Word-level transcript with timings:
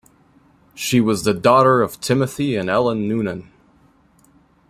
She 0.73 0.99
was 0.99 1.25
the 1.25 1.33
daughter 1.35 1.83
of 1.83 2.01
Timothy 2.01 2.55
and 2.55 2.71
Ellen 2.71 3.07
Noonan. 3.07 3.51